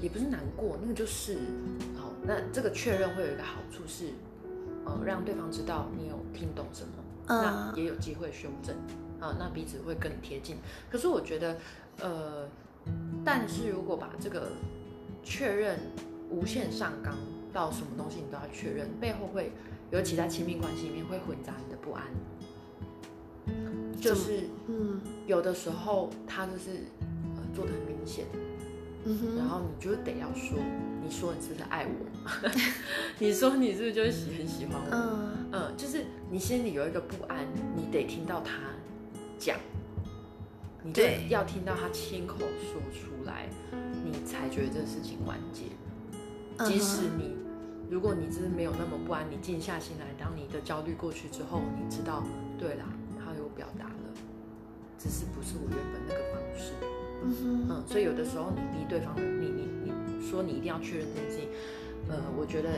[0.00, 1.38] 也不是难过，那个就是
[1.96, 4.10] 好，那这个确认会有一个好处是，
[4.88, 6.92] 呃，让对方知道你有听懂什么，
[7.26, 7.42] 嗯。
[7.42, 8.74] 那也有机会修正，
[9.20, 10.56] 啊，那彼此会更贴近。
[10.90, 11.56] 可是我觉得，
[12.00, 12.48] 呃，
[13.24, 14.48] 但是如果把这个
[15.22, 15.78] 确认
[16.30, 17.14] 无限上纲
[17.52, 19.52] 到什么东西你都要确认，背后会，
[19.90, 22.04] 尤其在亲密关系里面会混杂你的不安，
[24.00, 25.00] 就是嗯。
[25.26, 26.70] 有的时候他就是
[27.36, 28.24] 呃做的很明显，
[29.10, 30.58] 嗯，然后你就得要说，
[31.02, 32.50] 你说你是不是爱我？
[33.18, 34.88] 你说你是不是就是喜很喜欢我？
[34.92, 38.52] 嗯嗯，就是你心里有一个不安，你得听到他
[39.38, 39.56] 讲，
[40.82, 43.48] 你就要听到他亲口说出来，
[44.04, 45.62] 你才觉得这事情完结。
[46.58, 47.36] 嗯即使你，
[47.88, 52.24] 如果你真的没有那么不安，你静下心来，当你的焦虑过去之后，你知道，
[52.58, 52.84] 对啦，
[53.16, 54.12] 他有表达了，
[54.98, 56.72] 只是不是我原本那个方式。
[57.22, 61.48] 嗯哼，嗯，所以有的时候你逼对方，你你你说你一定要确认这件事情，
[62.08, 62.68] 呃，我觉得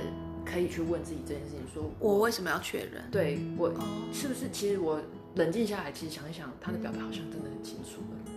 [0.45, 3.03] 可以去问自己这件事情，说我为什么要确认？
[3.11, 4.49] 对我哦是不是？
[4.51, 5.01] 其实我
[5.35, 8.33] 冷静下来，其实想一想，他的表达好像真的很清楚了。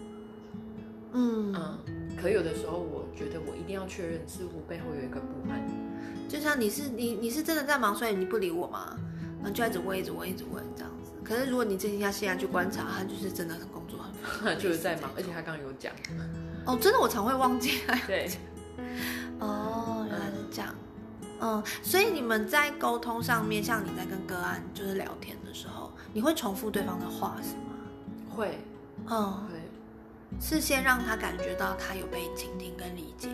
[1.13, 1.77] 嗯，嗯，
[2.21, 5.61] 可有的时候我觉得我一定要确认，似乎背后有一个不安。
[6.27, 8.97] 就像你是你你是真的在忙，所以你不理我吗？
[9.41, 11.11] 然后就一直问，一直问，一直问这样子。
[11.23, 13.67] 可是如果你静下心来去观察，他就是真的很
[14.59, 15.93] 就是在忙，而且他刚刚有讲，
[16.65, 17.81] 哦，真的我常会忘记。
[18.07, 18.29] 对，
[19.39, 20.73] 哦，原来是这样。
[21.41, 27.73] 嗯，所以你们在沟通上面，像你在跟个案就是聊天的时候，你会重复对方的话是吗？
[28.29, 28.59] 会，
[29.07, 29.59] 嗯，会。
[30.39, 33.29] 是先让他感觉到他有被倾听跟理解。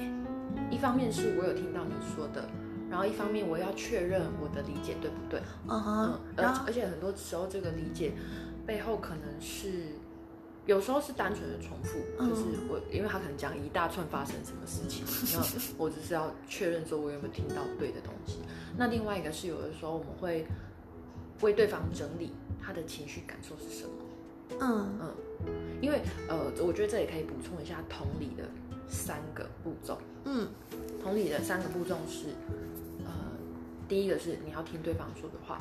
[0.69, 2.43] 一方面是我有听到你说的，
[2.89, 5.41] 然后一方面我要确认我的理解对不对。
[5.67, 8.13] 嗯哼，而而且很多时候这个理解
[8.65, 9.97] 背后可能是
[10.65, 15.43] 有时候是单纯的重复，就是我因为他可能讲一大串发生什么事情， 那
[15.77, 18.39] 我只是要确认说我有没有听到对的东西。
[18.77, 20.45] 那另外一个是有的时候我们会
[21.41, 23.91] 为对方整理他的情绪感受是什么。
[24.61, 25.15] 嗯嗯，
[25.81, 28.43] 因为呃，我觉得这也可以补充一下同理的
[28.87, 29.97] 三个步骤。
[30.25, 30.47] 嗯，
[31.01, 32.29] 同理的三个步骤是，
[33.05, 33.11] 呃，
[33.87, 35.57] 第一个是你要听对方说的话，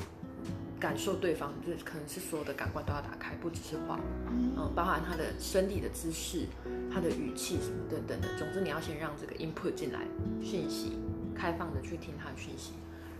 [0.79, 6.45] 感受对方，就是可能是所有的感官都要打开，不只是话，嗯，包含他的身体的姿势、
[6.91, 8.27] 他的语气什么等等的。
[8.37, 9.99] 总之，你要先让这个 input 进来
[10.41, 10.97] 讯息，
[11.35, 12.73] 开放的去听他的讯息，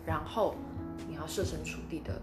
[0.06, 0.56] 然后
[1.08, 2.22] 你要设身处地的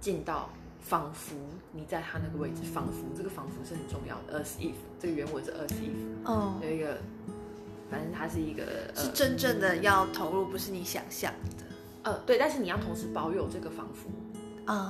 [0.00, 0.48] 进到。
[0.80, 1.34] 仿佛
[1.72, 4.42] 你在他那个位置，仿佛这个仿佛是很重要的。
[4.42, 5.90] as if 这个原文是 as if，
[6.24, 6.96] 哦，有一个，
[7.90, 8.62] 反正它是一个
[8.94, 11.66] 是真正的要投入，不是你想象的。
[12.04, 14.08] 呃，对，但是你要同时保有这个仿佛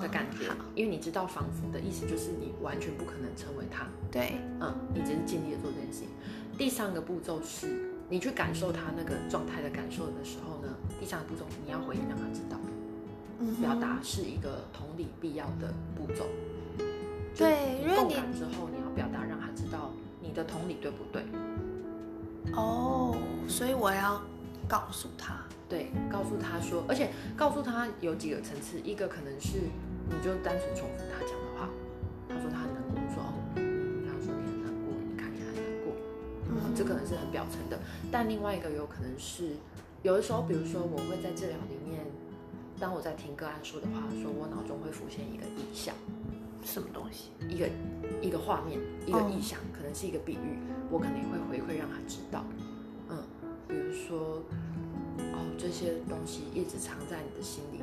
[0.00, 3.86] 的感觉，因为你知道仿佛的意思就是你完全不可能成为他。
[4.10, 6.08] 对，嗯，你只是尽力的做这件事情。
[6.56, 12.58] 第三个步骤是你去感受他那个状态的感受的时候呢，第三个步骤你要回应让他知道。
[13.40, 16.26] 嗯表达是一个同理必要的步骤。
[17.36, 21.22] 对，因为你之后你要表达，让他知道你的同理对不对？
[22.52, 24.20] 哦，所以我要
[24.66, 29.58] 告诉他，对，告诉他说，而且告诉他有几个层次，一个可能是
[30.08, 31.68] 你就单纯重复他讲的话，
[32.28, 35.92] 他说他很难过，说哦，他说你很难过，你看你很难过，
[36.48, 37.78] 嗯，这可能是很表层的。
[38.10, 39.56] 但另外一个有可能是，
[40.02, 42.04] 有的时候，比如说我会在治疗里面。
[42.80, 45.92] 当我在听个案说的话说，我脑中会浮现一个意象，
[46.62, 47.32] 什么东西？
[47.48, 47.68] 一个
[48.22, 52.44] 一个画面，一个意象，可能是一个比喻，我可能也会回馈让他知道。
[53.10, 53.18] 嗯，
[53.66, 54.42] 比如说，哦，
[55.58, 57.80] 这些东西一直藏在你的心里，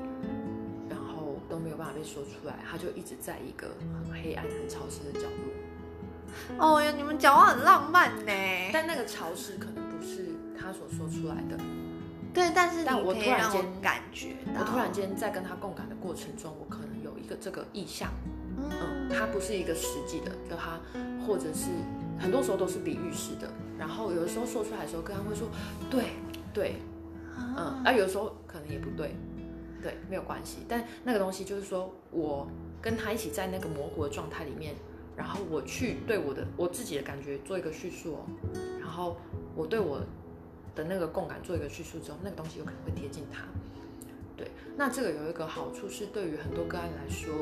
[0.89, 5.53] 然后都没有办法被说出来，他就一直在一个很黑暗、很潮湿的角落。
[6.57, 8.31] 哦呀，你们讲话很浪漫呢，
[8.73, 11.61] 但那个潮湿可能不是他所说出来的。
[12.33, 18.09] 对，但是但我突然间感觉，我突然间在跟他共感的过程中，我可能有一个这个意象，
[18.57, 20.77] 嗯，它不是一个实际的，就他
[21.25, 21.69] 或者是
[22.19, 25.47] 很多时候都是比喻式的，然后有的时候说出来的时候，跟他会说，
[25.89, 26.09] 对
[26.53, 26.75] 对，
[27.37, 29.15] 嗯，啊，有时候可能也不对，
[29.81, 32.47] 对，没有关系，但那个东西就是说我
[32.81, 34.75] 跟他一起在那个模糊的状态里面，
[35.15, 38.25] 然后我去对我的我自己的感觉做一个叙述哦，
[38.79, 39.17] 然后
[39.55, 40.01] 我对我。
[40.75, 43.45] 的那个共感做一个叙述之后，那个东西有可能会贴近他。
[44.35, 47.33] 对，那这个有一个好处是，对于很多个案来说，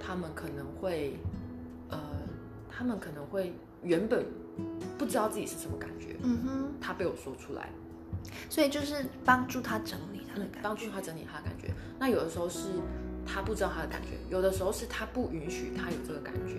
[0.00, 1.16] 他们可能会，
[1.88, 2.00] 呃，
[2.68, 3.52] 他们可能会
[3.84, 4.26] 原本
[4.98, 7.70] 不知道自己是什么感觉，嗯哼，他被我说出来，
[8.48, 11.72] 所以就是帮助他整理他的感觉，帮助他整理他的感觉。
[11.98, 12.68] 那有的时候是。
[13.32, 16.56] 他不知道他的感觉，有的时候是他不允许他有这个感觉。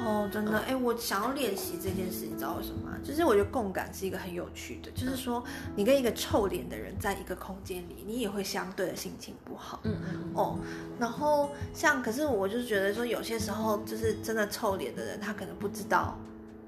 [0.00, 2.98] 哦，真的，哎，我想要练习这件事，你知道为什么吗？
[3.04, 5.44] 就是我觉得共感是一个很有趣的，就是说
[5.76, 9.78] 你跟一个臭脸的人在一个空间里，你也会相对的心情不好。
[9.84, 10.32] 嗯嗯。
[10.34, 10.58] 哦，
[10.98, 16.18] 然后像，可是我就觉得说，有些时候就是真的臭脸的人，他可能不知道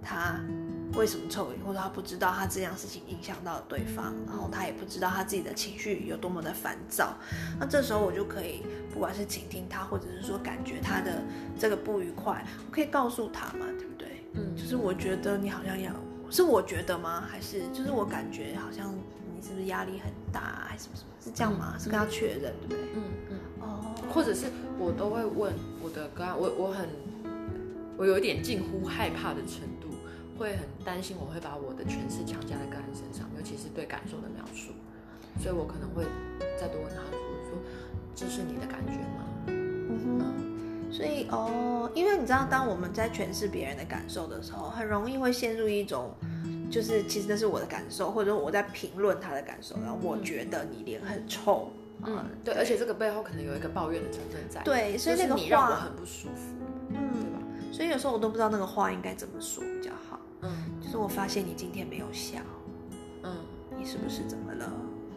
[0.00, 0.38] 他。
[0.94, 7.14] 为什么臭脸，或者他不知道他这样事情影响到了对方，然后他也不知道他自己的情绪有多么的烦躁，
[7.59, 11.22] 那这时候我就可以，不管是倾听他，或者是说感觉他的
[11.59, 14.24] 这个不愉快，我可以告诉他嘛，对不对？
[14.35, 15.92] 嗯，就是我觉得你好像要，
[16.29, 17.24] 是我觉得吗？
[17.31, 21.11] 还是就是我感觉好像你是不是压力很大，还是什么什么？
[21.22, 21.76] 是这样吗？
[21.79, 22.79] 是跟他确认，对不对？
[22.94, 23.38] 嗯嗯。
[23.61, 24.46] 哦，或者是
[24.79, 26.88] 我都会问我的哥，我我很，
[27.96, 29.89] 我有一点近乎害怕的程度。
[30.40, 34.72] 会很担心，我会把我的诠释强加在个人身上，尤其是对感受的描述，
[35.38, 36.03] 所以我可能会
[36.59, 37.61] 再多问他，说
[38.16, 46.14] ：“这是你的感觉吗？”嗯哼，所以哦，因为你知道，当我们在诠释别人的感受的时候，很容易会陷入一种，
[46.70, 51.70] 就是其实那是我的感受，或者我在评论他的感受，然后我觉得你脸很臭，
[52.07, 56.55] 嗯，对，而且这个背后可能有一个抱怨的成分在，对，所以那个你让我很不舒服，
[56.88, 57.38] 嗯，对吧？
[57.70, 59.99] 所以有时候我都不知道那个话应该怎么说比较好。
[60.90, 62.40] 是我发现你今天没有笑，
[63.22, 63.37] 嗯，
[63.79, 64.68] 你是不是怎么了？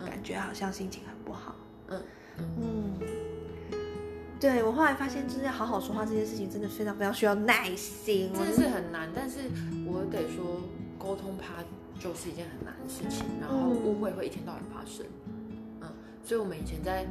[0.06, 1.56] 感觉好像心情很不好。
[1.88, 2.02] 嗯
[2.38, 3.00] 嗯，
[4.40, 8.32] 对我后来发现，就是要好好说话这件事情，真的非常非常需要耐心。
[8.34, 9.40] 真的是很难，但是
[9.88, 10.62] 我得说，
[11.00, 11.64] 沟通怕
[12.00, 15.04] 就是一件很难的事情，然后误会会一天到晚发生。
[15.82, 15.88] 嗯，
[16.24, 17.08] 所以我们以前在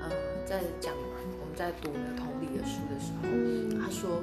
[0.00, 0.08] 呃
[0.46, 4.22] 在讲我们在读那个同理的书的时候，他说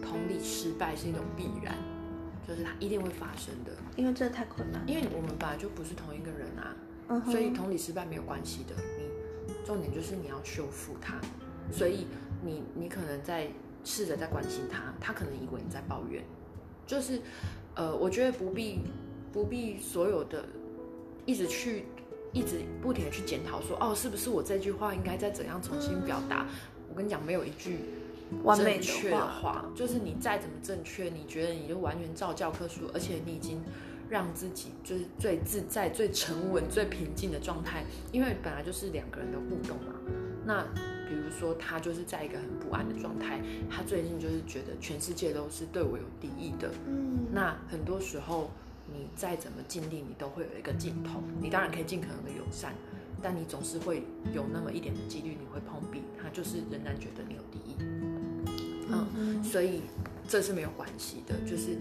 [0.00, 1.74] 同理失败是一种必然，
[2.46, 6.76] 就是它一定会发生的，因为这太困难，因为我们本来就不是同一个人啊。
[7.30, 8.74] 所以同理失败没有关系的，
[9.46, 11.20] 你重点就是你要修复它。
[11.70, 12.06] 所以
[12.42, 13.48] 你你可能在
[13.84, 16.22] 试着在关心他，他可能以为你在抱怨。
[16.86, 17.20] 就是，
[17.74, 18.80] 呃，我觉得不必
[19.32, 20.44] 不必所有的
[21.26, 21.84] 一直去
[22.32, 26.46] 一直不停的去检讨说，哦，是不是我这句话应该再怎样重新表达？
[26.90, 27.78] 我跟你讲，没有一句
[28.56, 33.60] 正确的话，就是你再怎么正确，你觉得你就完全照教科书，而且你已经。
[34.10, 37.82] 让自己就是最自在、最沉稳、最平静的状态，
[38.12, 39.94] 因为本来就是两个人的互动嘛。
[40.44, 40.62] 那
[41.08, 46.70] 比如说他就是在一个很不安的状态，他最近就是觉得全世界都是对我有敌意的。
[46.86, 48.50] 嗯，那很多时候
[48.86, 51.22] 你再怎么尽力，你都会有一个尽头。
[51.40, 52.74] 你当然可以尽可能的友善，
[53.22, 57.58] 但你总是会有那么一点的几率你会碰壁，他就是仍然觉得你有敌
[58.86, 59.06] 意。
[59.16, 59.82] 嗯，所以
[60.28, 61.78] 这是没有关系的，就是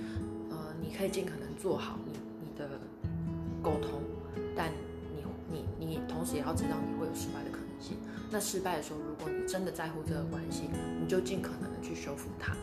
[0.50, 2.14] 呃，你可以尽可能做好你。
[2.56, 2.70] 的
[3.64, 4.00] 沟通，
[4.56, 4.72] 但
[5.52, 7.98] 你你你同时也要知道你会有失败的可能性。
[8.30, 10.70] 那失败的时候，如果你真的在乎这个关系，
[11.02, 12.56] 你就尽可能的去修复它。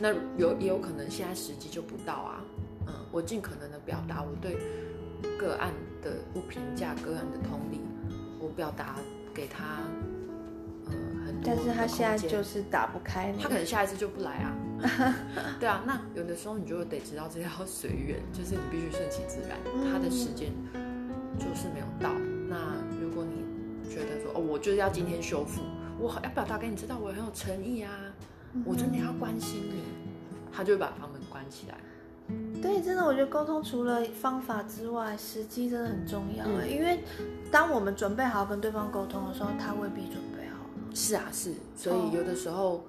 [0.00, 2.44] 那有也有可能现在时机就不到啊。
[2.86, 4.56] 嗯，我尽可能的表达我对
[5.36, 7.80] 个案的不评价个案的同理，
[8.38, 9.00] 我表达
[9.34, 9.80] 给他。
[11.44, 14.56] 但是他现在就是打不开，他可能下一次就不来啊。
[15.60, 19.58] 对啊，那有的时候你就得知道这要随缘，就是你必须顺其自然，
[19.90, 20.50] 他的时间
[21.38, 22.10] 就是没有到。
[22.48, 22.56] 那
[23.00, 23.44] 如果你
[23.88, 25.62] 觉得说哦，我就是要今天修复，
[25.98, 27.90] 我要表达给你知道我很有诚意啊，
[28.64, 29.82] 我真的要关心你，
[30.52, 31.76] 他就会把房门关起来。
[32.62, 36.46] 对，真的，我觉得沟通除了方法之外，时机真的很重要。
[36.66, 37.00] 因为
[37.50, 40.33] 当我们准备好跟对方沟通的时候，他未必准备。
[40.94, 42.84] 是啊，是，所以有的时候，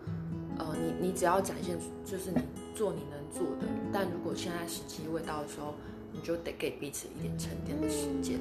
[0.59, 2.37] 呃，你你只要展现就是你
[2.75, 5.73] 做你能做的，但如果现在时机未到的时候，
[6.13, 8.39] 你就得给彼此一点沉淀的时间，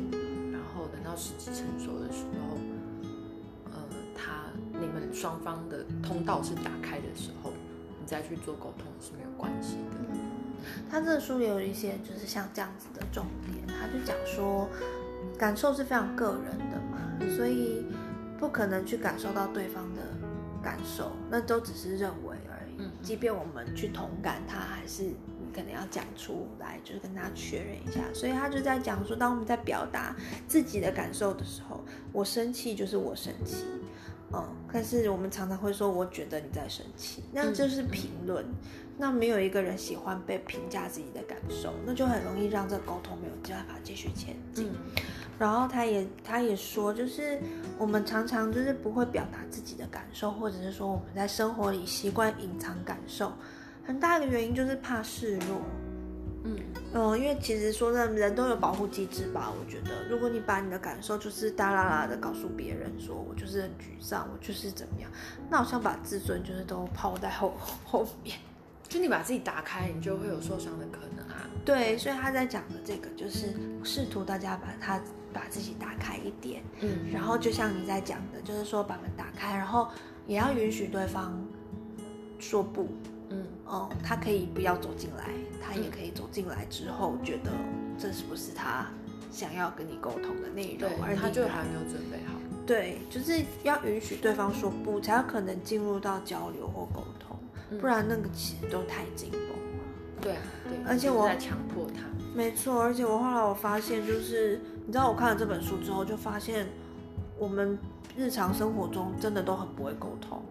[0.53, 2.59] 然后等到时机成熟的时候，
[3.73, 3.81] 呃，
[4.15, 7.51] 他你们双方的通道是打开的时候，
[7.99, 9.97] 你再去做沟通是没有关系的。
[10.91, 14.69] 他这个书也有一些就是像这样子的重点，他就讲说，
[15.39, 17.87] 感受是非常个人的嘛，所以。
[18.39, 20.03] 不可能去感受到对方的
[20.63, 22.75] 感受，那都只是认为而已。
[22.79, 28.01] 嗯，即便我们去同感，他还是你可能要讲出来，就是跟他确认一下。
[28.13, 30.15] 所以他就在讲说，当我们在表达
[30.49, 33.65] 自己的感受的时候，我生气就是我生气，
[34.35, 38.45] 嗯，但是我们常常会说，我觉得你在生气，那就是评论。
[38.97, 44.71] 那没有一个人喜欢被评价自己的感受，那就很容易让这沟通没有办法继续前进。
[45.37, 47.41] 然后他也他也说，就是
[47.77, 53.33] 我们常常就是不会表达自己的感受，或者是说我们在生活里习惯隐藏感受，
[53.85, 55.61] 很大的原因就是怕示弱。
[56.45, 56.57] 嗯
[56.95, 59.51] 嗯，因为其实说真的，人都有保护机制吧？
[59.51, 65.11] 我觉得，如果你把你的感受就是大啦啦的告诉别人，说我就是很沮丧，我就是怎么样，
[65.51, 67.53] 那好像把自尊就是都抛在后
[67.85, 68.39] 后面。
[68.89, 71.51] 就你把自己打开，你就会有受伤的可能啊。
[71.65, 73.49] 对，所以他在讲的这个就是
[73.83, 75.01] 试图大家把他。
[75.35, 79.89] 把自己打开一点，嗯，然后就像你在讲的，就是说把门打开，然后
[80.29, 81.45] 也要允许对方
[82.39, 82.87] 说不，
[83.31, 85.31] 嗯，哦，他可以不要走进来，
[85.63, 87.51] 他也可以走进来之后觉得
[87.99, 88.87] 这是不是他
[89.31, 92.35] 想要跟你沟通的内容，而他就还没有准备好。
[92.67, 97.37] 对，就是要允许对方说不，才有可能进入到交流或沟通，
[97.79, 99.85] 不然那个其实都太紧绷了。
[100.21, 102.03] 对啊，对，而且我在强迫他。
[102.35, 104.61] 没错，而且我后来我发现就是。
[104.87, 106.67] 你知道我看了这本书之后，就发现
[107.39, 107.79] 我们
[108.15, 110.43] 日常生活中真的都很不会沟通。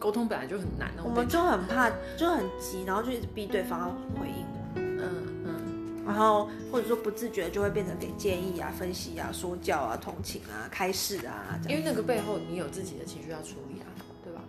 [0.00, 3.88] 沟通本来就很难，我们就很怕，就很急，然后就一直逼对方要
[4.18, 4.44] 回应。
[4.74, 5.00] 嗯
[5.44, 6.04] 嗯。
[6.04, 11.60] 然后或者说不自觉就会变成给建议啊、分析啊、说教啊、同情啊、开示啊。
[11.68, 13.86] 因为那个背后你有自己的情绪要处理啊，
[14.24, 14.40] 对吧？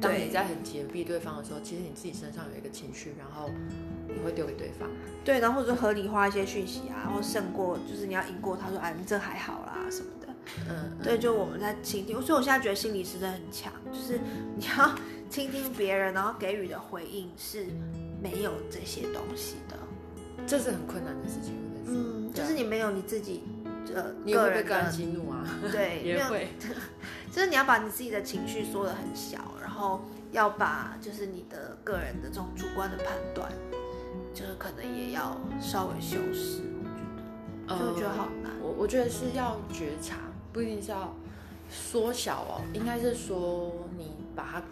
[0.00, 3.50] 当你在很急的逼对方的时候，其实你自己身上有一个情绪，然后。
[4.08, 4.88] 你会丢给对方，
[5.24, 10.15] 对，然后或者合理化一些讯息啊，然后胜过就是你要赢过他，说哎，你这还好啦什么的，
[10.68, 14.18] 嗯，对，就我们在倾听，所以我现在觉得心理师真的很强，就是
[14.56, 14.94] 你要
[15.28, 17.66] 倾听别人，然后给予的回应是
[18.22, 19.76] 没有这些东西的，
[20.46, 21.54] 这是很困难的事情，
[21.86, 23.42] 嗯，就是你没有你自己
[23.94, 26.48] 呃个人的激怒啊， 对，也会，
[27.32, 30.00] 就是你要把你自己的情绪缩得很小，然后
[30.32, 33.50] 要把就是你的个人的这种主观的判断，
[34.32, 36.62] 就是可能也要稍微修饰。
[37.68, 38.52] 我觉得，就我觉得好难。
[38.62, 40.16] 我我觉得是要觉察，
[40.56, 41.14] 不一定是要
[41.68, 44.62] 缩小哦，应该是说你把它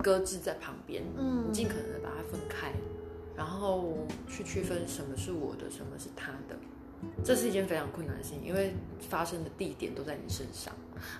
[0.00, 2.70] 搁置在旁边，嗯你尽可能的把它分开，
[3.36, 6.56] 然后去区分什么是我的，什么是他的。
[7.24, 8.72] 这是一件非常困难的事情，因为
[9.10, 10.72] 发生的地点都在你身上。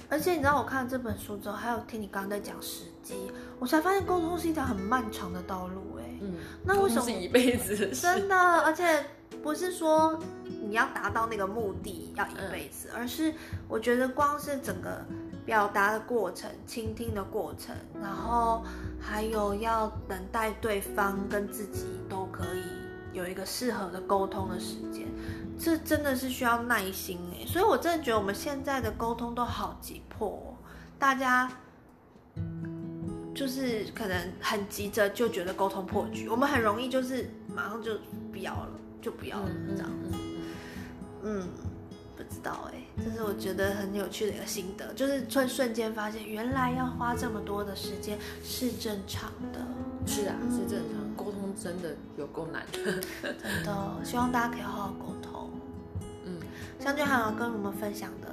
[0.08, 5.98] 而且你知道，我看了这本书之后，还有听你刚刚在讲时机，我才发现沟通是一条很漫长的道路。
[5.98, 7.88] 哎，嗯，那为什么是一辈子？
[7.88, 9.04] 真的，而且
[9.42, 10.16] 不是说
[10.72, 13.34] 你要达到那个目的要一辈子，而是
[13.68, 15.04] 我觉得光是整个
[15.44, 18.64] 表达的过程、倾听的过程，然后
[18.98, 22.64] 还有要等待对方跟自己都可以
[23.12, 25.06] 有一个适合的沟通的时间，
[25.58, 27.44] 这真的是需要耐心哎。
[27.44, 30.56] 所以我真的觉得我们现在的沟通都好急迫、哦，
[30.98, 31.52] 大家。
[33.34, 37.92] 就是可能很急着就觉得沟通破局，我们很容易就是马上就
[38.30, 38.68] 不要了，
[39.00, 40.31] 就不要了这样子。
[41.22, 41.48] 嗯，
[42.16, 49.60] 不知道哎、这是我觉得很有趣的一个心得，就是瞬瞬间发现原来要花这么多的时间是正常的，
[50.06, 51.02] 是啊，是正常。
[51.16, 53.00] 沟通真的有够难的。
[53.22, 54.04] 真的。
[54.04, 55.50] 希望大家可以好好沟通。
[56.24, 56.40] 嗯
[56.80, 58.28] 香娟还有跟我们分享的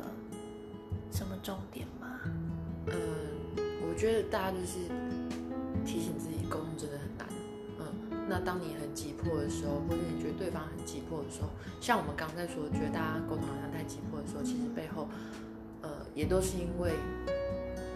[1.12, 2.20] 什么重点吗？
[2.88, 2.96] 嗯，
[3.88, 4.78] 我觉得大家就是
[5.86, 6.98] 提醒自己，沟通真的
[8.30, 11.50] 那当你很急迫的时候，或者你觉得对方很急迫的时候，
[11.82, 15.10] 像我们刚刚在说，觉得大家沟通好像太急迫的时候，其实背后，
[15.82, 16.94] 呃，也都是因为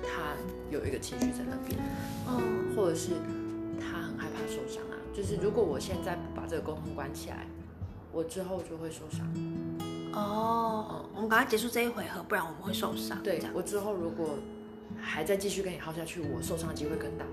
[0.02, 0.34] 他
[0.72, 1.80] 有一个情绪在那边，
[2.28, 3.12] 嗯或者是
[3.80, 4.98] 他很害怕受伤啊。
[5.14, 7.46] 就是如果我现在不把这个沟通关起来，
[8.12, 9.22] 我之后就会受伤。
[10.14, 13.22] 哦，我们赶快结束这一回合，不然我们会受伤。
[13.22, 14.40] 对我之后如果
[15.00, 17.26] 还在继续跟你耗下去，我受伤的机会更大，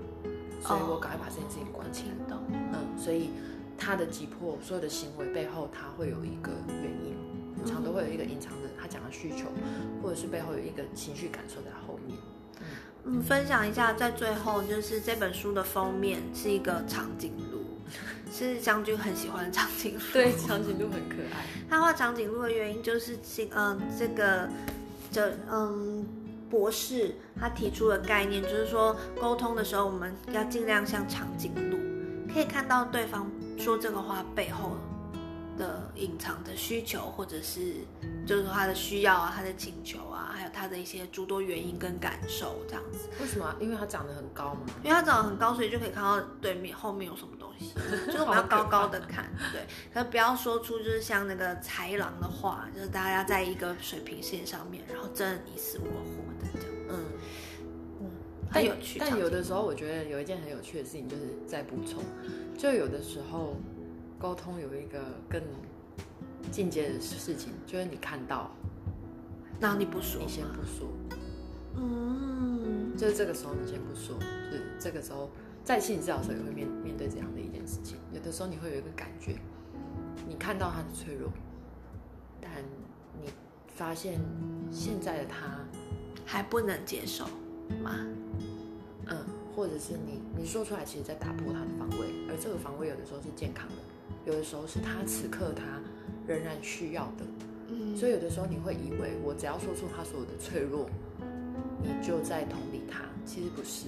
[0.61, 2.11] 所以我赶快把这件事情关起来。
[3.01, 3.31] 所以
[3.77, 7.15] 他的急迫，所有的行为背后，他会有一个原因，
[7.57, 9.45] 很常都会有一个隐藏的他讲的需求，
[10.03, 12.17] 或者是背后有一个情绪感受在后面。
[13.03, 17.65] 嗯，分享一下，在最后就是这本书的封面是一个长颈鹿，
[18.31, 19.99] 是将军很喜欢的长颈鹿。
[20.13, 21.47] 对，长颈鹿很可爱。
[21.67, 23.17] 他画长颈鹿的原因就是，
[23.55, 24.47] 嗯，这个
[25.09, 26.05] 这嗯
[26.47, 31.79] 博士他提出的概念就是说，沟通的时候我们要尽量像长颈鹿，
[32.33, 34.77] 可以看到对方说这个话背后
[35.57, 37.75] 的隐藏的需求，或者是
[38.25, 43.09] 就是说他的需要啊，他的请求啊，还有他的一些诸多原因跟感受这样子。
[43.19, 43.55] 为什么啊？
[43.59, 44.61] 因为他长得很高嘛。
[44.81, 47.73] 因为他长得很高，所以就可以看到对面后面有什么东西，
[48.07, 56.30] 就是我们要高高的看，对，可是不要说出就是像那个豺狼的话，就是大家在一个水平线上面，然后真的你死我活
[58.51, 58.99] 很有趣。
[58.99, 62.03] 但有的时候，我觉得有一件很有趣的事情，就是在补充，
[62.57, 63.55] 就有的时候
[64.19, 64.99] 沟通有一个
[65.29, 65.41] 更
[66.51, 68.51] 进阶的事情，就是你看到，
[69.59, 70.87] 然后你不说你，先不说，
[71.77, 75.29] 嗯，就是这个时候你先不说，就是这个时候
[75.63, 77.97] 在心理治疗时候也会面面对这样的一件事情。
[78.11, 79.35] 有的时候你会有一个感觉，
[80.27, 81.31] 你看到他的脆弱，
[82.41, 82.51] 但
[83.21, 83.29] 你
[83.67, 84.19] 发现
[84.71, 85.59] 现在的他，
[86.25, 87.25] 还不能接受
[87.81, 88.05] 吗？
[89.51, 93.75] 嗯，或者是你你说出来，其实在打破他的防卫，而这个防卫有的时候是健康的，
[94.25, 95.63] 有的时候是他此刻他
[96.27, 97.25] 仍然需要的。
[97.67, 100.89] 嗯，所以有的时候你会以为我只要说出他所有的脆弱，
[101.81, 103.87] 你就在同理他，其实不是。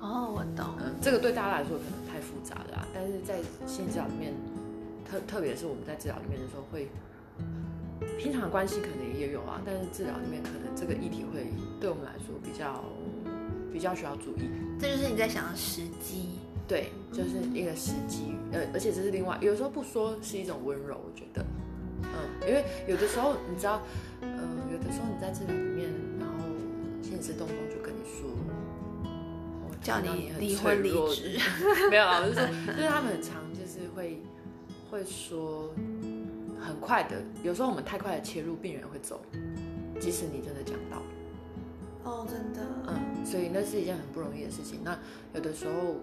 [0.00, 4.34] 哦，我懂，嗯，这个对大家来说可能太复杂了啊，但是在心理治疗里面，
[5.08, 6.88] 特特别是我们在治疗里面的时候会，
[8.18, 11.46] 平常的关系可能也有啊，但是治疗里面可能这个议题会
[11.80, 12.84] 对我们来说比较
[13.74, 14.48] 比较需要注意。
[14.78, 21.44] 这就是你在想的时机，对，就是一个时机，呃，而且这是另外，有时候不说是一种温柔，我觉得，
[22.04, 23.82] 嗯，因为有的时候你知道，
[24.20, 24.30] 嗯、
[24.70, 26.34] 有的时候你在治疗里面，然后
[27.02, 28.30] 心理师动不动就跟你说，
[29.68, 31.36] 我叫你离婚离职，
[31.90, 32.46] 没有啊，我是说，
[32.76, 34.22] 就是他们很常就是会
[34.88, 35.68] 会说
[36.60, 39.20] 很快的，有时候我们太快的切入，病人会走，
[39.98, 41.02] 即使你真的讲到，
[42.04, 42.94] 哦，真的，嗯，
[43.24, 44.80] 所以那是一件很不容易的事情。
[44.84, 44.96] 那
[45.34, 45.96] 有的时候，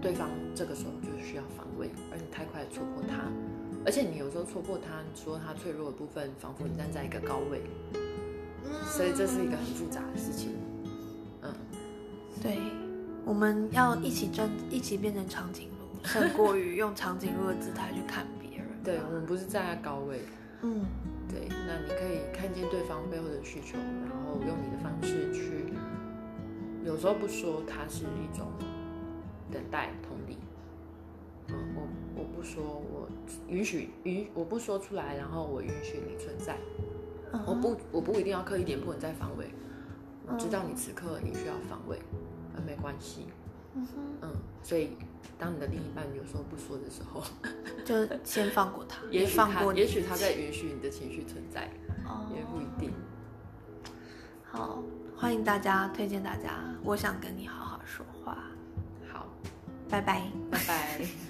[0.00, 3.24] 对方这个时候就需要防卫，而你太快地戳破他，
[3.84, 7.62] 而且你有时候戳破他，说他脆弱的部分，仿佛你站在一个高位，
[7.94, 10.52] 嗯所以这是一个很复杂的事情。
[11.42, 11.52] 嗯，
[12.42, 12.58] 对，
[13.24, 18.66] 我们要一起争，一起变成长颈鹿，胜过于用长颈鹿的姿态去看别人。
[18.84, 20.20] 对，我们不是站在高位，
[20.62, 20.84] 嗯，
[21.28, 25.67] 对，那你可以看见对方背后的需求，然后用你的方式去，
[26.88, 28.46] 有时候不说，它是一种
[29.52, 30.38] 等待同理。
[31.48, 31.86] 嗯，我
[32.16, 33.06] 我不说，我
[33.46, 36.56] 允许允我不说出来，然后我允许你存在。
[37.30, 39.50] 嗯我不我不一定要刻意点破你在防卫，
[40.26, 41.98] 我知道你此刻你需要防卫，
[42.54, 43.26] 呃没关系。
[43.74, 44.32] 嗯哼，嗯，
[44.62, 44.96] 所以
[45.38, 47.22] 当你的另一半有时候不说的时候，
[47.84, 51.70] 就先放过他，也许他放过也许他在允许你的情绪存在，
[52.06, 52.90] 哦也不一定。
[54.42, 54.82] 好，
[55.20, 56.52] 欢迎大家推荐大家，
[56.84, 58.38] 我想跟你好好说话，
[59.12, 59.26] 好，
[59.90, 60.22] 拜拜。
[60.48, 61.27] 拜拜。